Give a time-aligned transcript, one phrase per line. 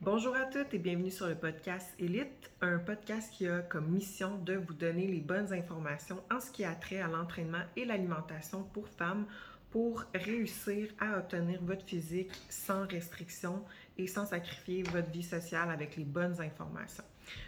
[0.00, 4.38] Bonjour à toutes et bienvenue sur le podcast Elite, un podcast qui a comme mission
[4.38, 8.62] de vous donner les bonnes informations en ce qui a trait à l'entraînement et l'alimentation
[8.62, 9.26] pour femmes
[9.72, 13.64] pour réussir à obtenir votre physique sans restriction
[13.98, 17.04] et sans sacrifier votre vie sociale avec les bonnes informations.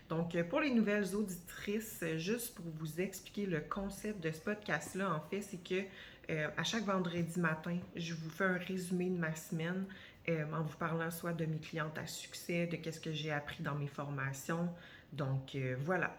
[0.09, 5.21] Donc, pour les nouvelles auditrices, juste pour vous expliquer le concept de ce podcast-là, en
[5.30, 5.87] fait, c'est que
[6.30, 9.87] euh, à chaque vendredi matin, je vous fais un résumé de ma semaine
[10.29, 13.63] euh, en vous parlant soit de mes clientes à succès, de qu'est-ce que j'ai appris
[13.63, 14.68] dans mes formations.
[15.12, 16.14] Donc euh, voilà.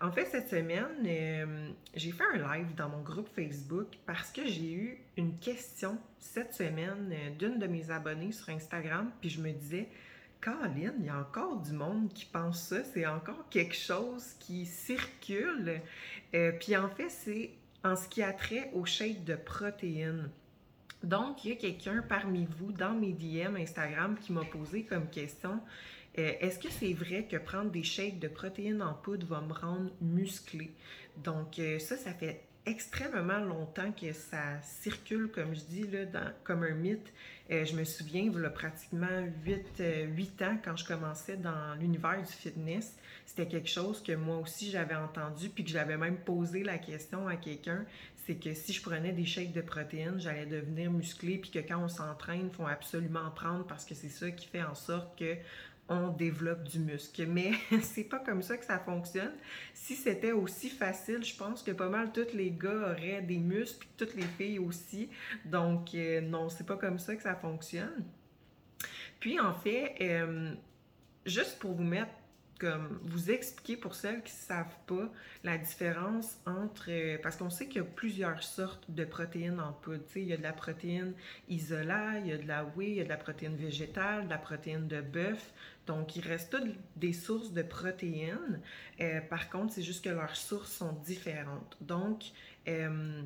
[0.00, 4.46] En fait, cette semaine, euh, j'ai fait un live dans mon groupe Facebook parce que
[4.46, 9.50] j'ai eu une question cette semaine d'une de mes abonnées sur Instagram, puis je me
[9.52, 9.88] disais,
[10.42, 14.66] Caroline, il y a encore du monde qui pense ça, c'est encore quelque chose qui
[14.66, 15.80] circule.
[16.60, 17.50] puis en fait, c'est
[17.82, 20.28] en ce qui a trait au shake de protéines.
[21.02, 25.08] Donc, il y a quelqu'un parmi vous dans mes DM Instagram qui m'a posé comme
[25.08, 25.60] question
[26.18, 29.52] euh, est-ce que c'est vrai que prendre des shakes de protéines en poudre va me
[29.52, 30.72] rendre musclé?
[31.18, 35.86] Donc, euh, ça, ça fait extrêmement longtemps que ça circule, comme je dis,
[36.42, 37.12] comme un mythe.
[37.50, 41.74] Euh, je me souviens, il y a pratiquement 8, 8 ans, quand je commençais dans
[41.78, 46.16] l'univers du fitness, c'était quelque chose que moi aussi j'avais entendu, puis que j'avais même
[46.16, 47.84] posé la question à quelqu'un
[48.26, 51.78] c'est que si je prenais des shakes de protéines, j'allais devenir musclé, puis que quand
[51.78, 55.16] on s'entraîne, il faut absolument en prendre parce que c'est ça qui fait en sorte
[55.16, 55.36] que
[55.88, 57.24] on développe du muscle.
[57.28, 59.32] Mais c'est pas comme ça que ça fonctionne.
[59.72, 63.78] Si c'était aussi facile, je pense que pas mal tous les gars auraient des muscles,
[63.78, 65.08] puis toutes les filles aussi.
[65.44, 68.04] Donc euh, non, c'est pas comme ça que ça fonctionne.
[69.20, 70.52] Puis en fait, euh,
[71.24, 72.10] juste pour vous mettre
[72.58, 75.10] comme vous expliquer pour celles qui ne savent pas
[75.44, 76.86] la différence entre.
[76.88, 80.02] Euh, parce qu'on sait qu'il y a plusieurs sortes de protéines en poudre.
[80.16, 81.12] il y a de la protéine
[81.48, 84.30] isola, il y a de la whey, il y a de la protéine végétale, de
[84.30, 85.52] la protéine de bœuf.
[85.86, 88.60] Donc, il reste toutes des sources de protéines.
[89.00, 91.76] Euh, par contre, c'est juste que leurs sources sont différentes.
[91.80, 92.24] Donc,
[92.68, 93.22] euh,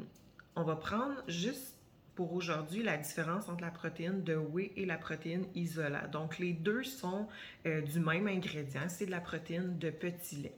[0.56, 1.79] on va prendre juste
[2.14, 6.06] pour aujourd'hui la différence entre la protéine de whey et la protéine isola.
[6.08, 7.28] Donc, les deux sont
[7.66, 10.56] euh, du même ingrédient, c'est de la protéine de petit lait.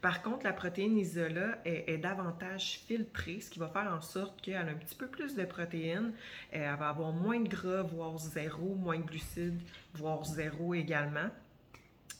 [0.00, 4.56] Par contre, la protéine isola est, davantage filtrée, ce qui va faire en sorte qu'elle
[4.56, 6.12] a un petit peu plus de protéines.
[6.54, 9.60] Euh, elle va avoir moins de gras, voire zéro, moins de glucides,
[9.94, 11.28] voire zéro également.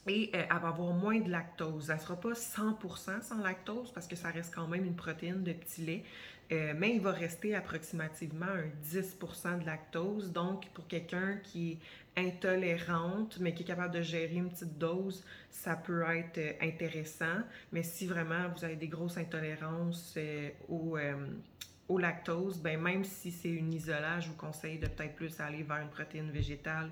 [0.07, 1.89] Et euh, elle va avoir moins de lactose.
[1.89, 5.43] Elle ne sera pas 100% sans lactose parce que ça reste quand même une protéine
[5.43, 6.03] de petit lait.
[6.51, 10.33] Euh, mais il va rester approximativement un 10% de lactose.
[10.33, 11.79] Donc, pour quelqu'un qui
[12.15, 16.53] est intolérante, mais qui est capable de gérer une petite dose, ça peut être euh,
[16.61, 17.39] intéressant.
[17.71, 20.97] Mais si vraiment vous avez des grosses intolérances euh, au,
[21.87, 25.63] au, lactose, ben même si c'est une isolage, je vous conseille de peut-être plus aller
[25.63, 26.91] vers une protéine végétale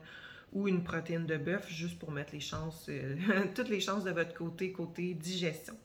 [0.53, 2.89] ou une protéine de bœuf, juste pour mettre les chances,
[3.55, 5.75] toutes les chances de votre côté, côté digestion.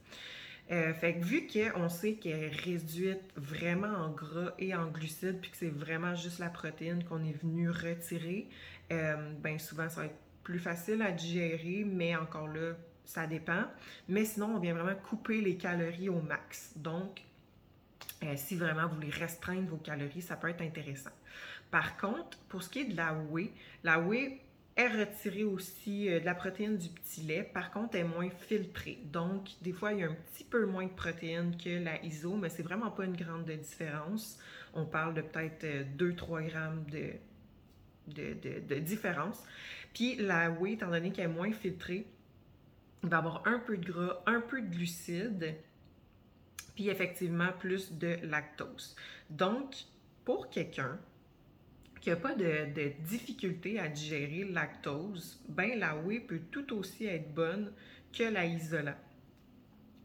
[0.71, 5.41] Euh, fait que vu qu'on sait qu'elle est réduite vraiment en gras et en glucides,
[5.41, 8.49] puis que c'est vraiment juste la protéine qu'on est venu retirer,
[8.91, 12.73] euh, ben souvent ça va être plus facile à digérer, mais encore là,
[13.05, 13.65] ça dépend.
[14.09, 16.73] Mais sinon, on vient vraiment couper les calories au max.
[16.77, 17.23] Donc,
[18.23, 21.11] euh, si vraiment vous voulez restreindre vos calories, ça peut être intéressant.
[21.71, 23.51] Par contre, pour ce qui est de la whey,
[23.83, 24.41] la whey,
[24.77, 27.43] est retirée aussi euh, de la protéine du petit lait.
[27.43, 28.99] Par contre, elle est moins filtrée.
[29.05, 32.37] Donc, des fois, il y a un petit peu moins de protéines que la ISO,
[32.37, 34.39] mais c'est vraiment pas une grande différence.
[34.75, 35.65] On parle de peut-être
[35.97, 37.13] 2-3 euh, grammes de,
[38.09, 39.43] de, différence.
[39.93, 42.07] Puis la whey, étant donné qu'elle est moins filtrée,
[43.03, 45.55] il va avoir un peu de gras, un peu de glucides,
[46.75, 48.97] puis effectivement plus de lactose.
[49.31, 49.77] Donc,
[50.25, 50.99] pour quelqu'un
[52.05, 57.07] qui n'a pas de, difficulté à digérer le lactose, ben la whey peut tout aussi
[57.07, 57.73] être bonne
[58.13, 58.95] que la isola.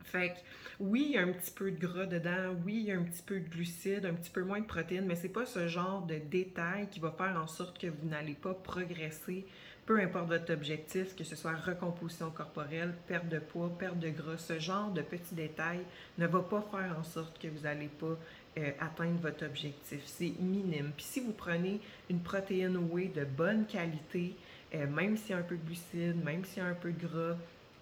[0.06, 0.36] Fait que
[0.80, 3.04] oui, il y a un petit peu de gras dedans, oui, il y a un
[3.04, 6.06] petit peu de glucides, un petit peu moins de protéines, mais c'est pas ce genre
[6.06, 9.46] de détail qui va faire en sorte que vous n'allez pas progresser,
[9.86, 14.38] peu importe votre objectif, que ce soit recomposition corporelle, perte de poids, perte de gras,
[14.38, 15.84] ce genre de petits détails
[16.18, 18.18] ne va pas faire en sorte que vous n'allez pas
[18.60, 20.02] euh, atteindre votre objectif.
[20.06, 20.92] C'est minime.
[20.96, 21.80] Puis si vous prenez
[22.10, 24.36] une protéine whey de bonne qualité,
[24.76, 26.92] euh, même s'il y a un peu de glucides, même s'il y a un peu
[26.92, 27.38] de gras,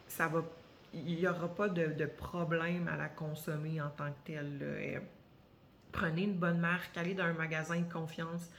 [0.08, 0.44] ça va,
[0.94, 4.60] il n'y aura pas de, problème à la consommer en tant que telle.
[4.62, 5.00] Euh,
[5.92, 8.50] prenez une bonne marque, allez dans un magasin de confiance,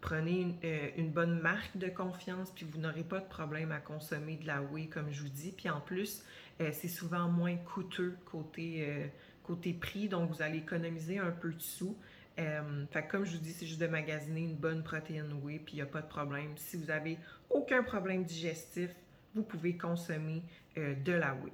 [0.00, 0.56] prenez
[0.96, 4.62] une, bonne marque de confiance, puis vous n'aurez pas de problème à consommer de la
[4.62, 5.52] whey, comme je vous dis.
[5.52, 6.22] Puis en plus,
[6.58, 9.10] c'est souvent moins coûteux côté
[9.44, 11.96] côté prix, donc vous allez économiser un peu de sous.
[12.38, 15.76] Euh, comme je vous dis, c'est juste de magasiner une bonne protéine whey, puis il
[15.76, 16.50] n'y a pas de problème.
[16.56, 17.18] Si vous avez
[17.50, 18.90] aucun problème digestif,
[19.34, 20.42] vous pouvez consommer
[20.76, 21.52] de la whey.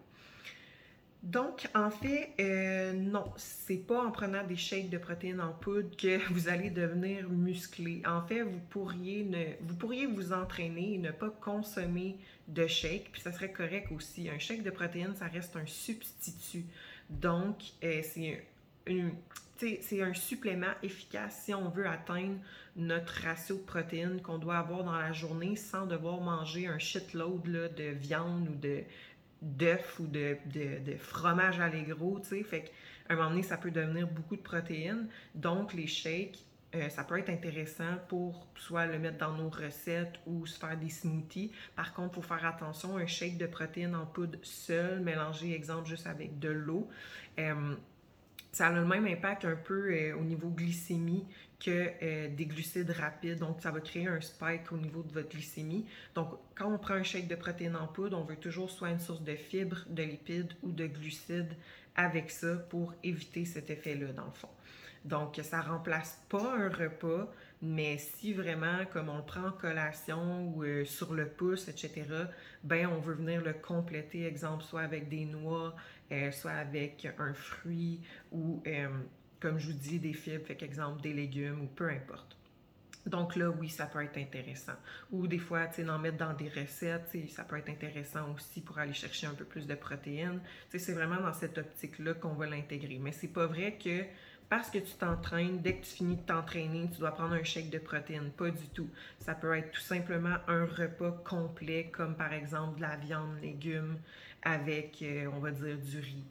[1.23, 5.95] Donc, en fait, euh, non, c'est pas en prenant des shakes de protéines en poudre
[5.97, 8.03] que vous allez devenir musclé.
[8.07, 12.17] En fait, vous pourriez, ne, vous pourriez vous entraîner et ne pas consommer
[12.49, 14.31] de shake, puis ça serait correct aussi.
[14.31, 16.65] Un shake de protéines, ça reste un substitut.
[17.11, 18.03] Donc, euh,
[19.59, 22.37] c'est un supplément efficace si on veut atteindre
[22.77, 27.43] notre ratio de protéines qu'on doit avoir dans la journée sans devoir manger un shitload
[27.43, 28.83] de viande ou de,
[29.43, 30.37] d'œufs ou de,
[30.99, 32.43] fromage allégro, tu.
[32.45, 35.09] Fait qu'à un moment donné, ça peut devenir beaucoup de protéines.
[35.35, 36.39] Donc, les shakes,
[36.75, 40.77] euh, ça peut être intéressant pour soit le mettre dans nos recettes ou se faire
[40.77, 41.51] des smoothies.
[41.75, 45.89] Par contre, il faut faire attention, un shake de protéines en poudre seul, mélangé, exemple,
[45.89, 46.89] juste avec de l'eau,
[47.39, 47.75] euh,
[48.53, 51.25] ça a le même impact un peu euh, au niveau glycémie
[51.59, 53.39] que des glucides rapides.
[53.39, 55.85] Donc, ça va créer un spike au niveau de votre glycémie.
[56.15, 58.99] Donc, quand on prend un shake de protéines en poudre, on veut toujours soit une
[58.99, 61.55] source de fibres, de lipides ou de glucides
[61.97, 64.49] avec ça pour éviter cet effet-là, dans le fond.
[65.05, 67.33] Donc, ça remplace pas un repas,
[67.63, 72.05] mais si vraiment, comme on le prend en collation ou euh, sur le pouce, etc.,
[72.63, 75.75] ben on veut venir le compléter, exemple, soit avec des noix,
[76.13, 78.01] euh, soit avec un fruit
[78.31, 78.89] ou, euh,
[79.41, 82.37] comme je vous dis, des fibres, fait exemple, des légumes ou peu importe.
[83.07, 84.75] Donc là, oui, ça peut être intéressant.
[85.11, 88.61] Ou des fois, tu sais, d'en mettre dans des recettes, ça peut être intéressant aussi
[88.61, 90.41] pour aller chercher un peu plus de protéines.
[90.71, 92.99] Tu c'est vraiment dans cette optique-là qu'on va l'intégrer.
[93.01, 94.05] Mais c'est pas vrai que
[94.51, 97.71] parce que tu t'entraînes, dès que tu finis de t'entraîner, tu dois prendre un shake
[97.71, 98.33] de protéines.
[98.33, 98.91] Pas du tout.
[99.21, 103.97] Ça peut être tout simplement un repas complet, comme par exemple de la viande, légumes,
[104.43, 106.25] avec, euh, on va dire, du riz.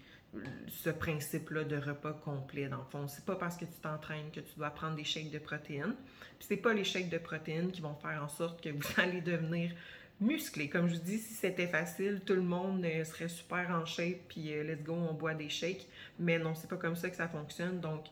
[0.67, 3.07] Ce principe-là de repas complet, dans le fond.
[3.07, 5.95] C'est pas parce que tu t'entraînes que tu dois prendre des shakes de protéines.
[6.37, 9.21] Puis c'est pas les shakes de protéines qui vont faire en sorte que vous allez
[9.21, 9.71] devenir
[10.19, 10.69] musclé.
[10.69, 14.19] Comme je vous dis, si c'était facile, tout le monde euh, serait super en shape,
[14.27, 15.87] puis euh, let's go, on boit des shakes.
[16.19, 17.79] Mais non, c'est pas comme ça que ça fonctionne.
[17.79, 18.05] Donc,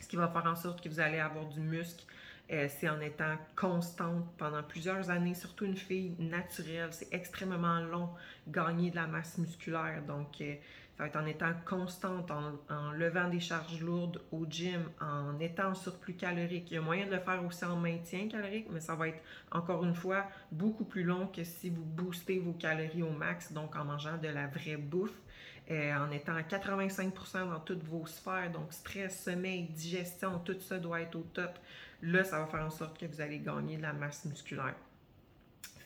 [0.00, 2.04] ce qui va faire en sorte que vous allez avoir du muscle,
[2.52, 6.90] euh, c'est en étant constante pendant plusieurs années, surtout une fille naturelle.
[6.92, 8.10] C'est extrêmement long
[8.46, 10.02] gagner de la masse musculaire.
[10.06, 10.42] Donc,
[11.00, 16.14] être en étant constante, en, levant des charges lourdes au gym, en étant en surplus
[16.14, 16.70] calorique.
[16.70, 19.20] Il y a moyen de le faire aussi en maintien calorique, mais ça va être
[19.50, 23.74] encore une fois beaucoup plus long que si vous boostez vos calories au max, donc
[23.74, 25.20] en mangeant de la vraie bouffe.
[25.70, 30.78] Euh, en étant à 85% dans toutes vos sphères, donc stress, sommeil, digestion, tout ça
[30.78, 31.58] doit être au top.
[32.02, 34.74] Là, ça va faire en sorte que vous allez gagner de la masse musculaire.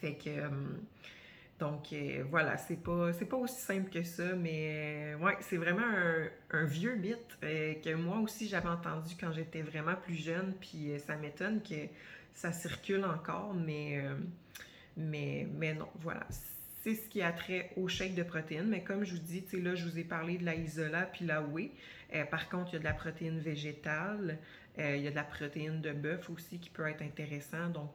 [0.01, 0.49] Fait que, euh,
[1.59, 5.83] donc euh, voilà, c'est pas, pas aussi simple que ça, mais ouais, c'est vraiment
[6.51, 11.17] un, vieux mythe que moi aussi j'avais entendu quand j'étais vraiment plus jeune, puis ça
[11.17, 11.89] m'étonne que
[12.35, 14.03] ça circule encore, mais,
[14.97, 16.27] mais, mais non, voilà
[16.83, 18.69] c'est ce qui a trait au shake de protéines.
[18.69, 21.43] Mais comme je vous dis, là, je vous ai parlé de la isola puis la
[21.43, 21.73] whey.
[22.15, 24.39] Euh, par contre, il y a de la protéine végétale,
[24.79, 27.69] euh, il y a de la protéine de bœuf aussi qui peut être intéressant.
[27.69, 27.91] Donc,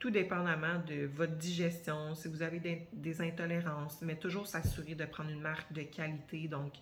[0.00, 5.30] tout dépendamment de votre digestion, si vous avez des, intolérances, mais toujours s'assurer de prendre
[5.30, 6.48] une marque de qualité.
[6.48, 6.72] Donc,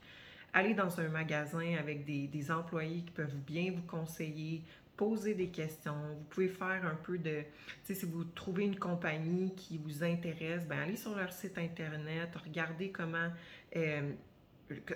[0.53, 4.63] aller dans un magasin avec des, des employés qui peuvent bien vous conseiller,
[4.97, 5.97] poser des questions.
[6.17, 7.47] Vous pouvez faire un peu de, tu
[7.85, 12.31] sais, si vous trouvez une compagnie qui vous intéresse, ben allez sur leur site internet,
[12.45, 13.31] regardez comment
[13.77, 14.13] euh,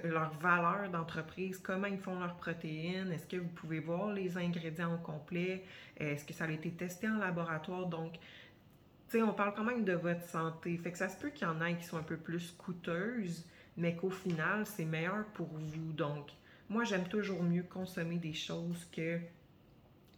[0.05, 4.95] leur valeur d'entreprise, comment ils font leurs protéines, est-ce que vous pouvez voir les ingrédients
[4.95, 5.65] au complet,
[5.97, 8.15] est-ce que ça a été testé en laboratoire, donc
[9.13, 10.75] tu sais, on parle quand même de votre santé.
[10.79, 13.45] Fait que ça se peut qu'il y en ait qui sont un peu plus coûteuses,
[13.77, 15.93] mais qu'au final, c'est meilleur pour vous.
[15.93, 16.31] Donc,
[16.71, 19.21] moi, j'aime toujours mieux consommer des choses que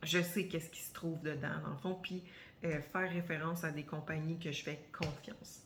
[0.04, 2.22] je sais qu'est-ce qui se trouve dedans, dans le fond, puis
[2.64, 5.64] euh, faire référence à des compagnies que je fais confiance.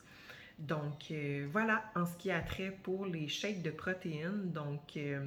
[0.59, 4.51] Donc, euh, voilà en ce qui a trait pour les shakes de protéines.
[4.51, 5.25] Donc, euh,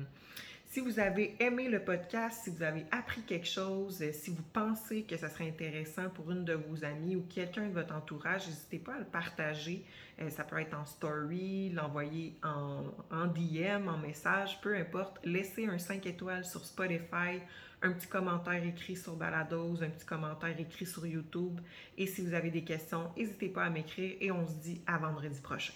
[0.73, 5.03] si vous avez aimé le podcast, si vous avez appris quelque chose, si vous pensez
[5.03, 8.79] que ça serait intéressant pour une de vos amies ou quelqu'un de votre entourage, n'hésitez
[8.79, 9.85] pas à le partager.
[10.31, 15.19] ça peut être en story, l'envoyer en, en DM, en message, peu importe.
[15.25, 17.43] Laissez un 5 étoiles sur Spotify
[17.83, 21.61] un petit commentaire écrit sur Balados, un petit commentaire écrit sur YouTube.
[21.99, 24.97] Et si vous avez des questions, n'hésitez pas à m'écrire et on se dit à
[24.97, 25.75] vendredi prochain.